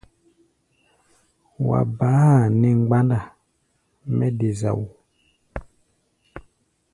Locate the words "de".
4.37-4.49